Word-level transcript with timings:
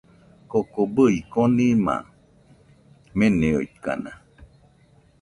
Koko 0.51 0.81
bɨe, 0.95 1.11
konima 1.31 1.95
meniokaina 3.17 4.11